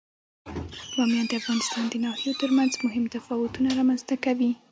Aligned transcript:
بامیان 0.95 1.25
د 1.29 1.33
افغانستان 1.41 1.83
د 1.89 1.93
ناحیو 2.05 2.39
ترمنځ 2.41 2.71
مهم 2.85 3.05
تفاوتونه 3.15 3.69
رامنځ 3.79 4.01
ته 4.09 4.15
کوي. 4.25 4.51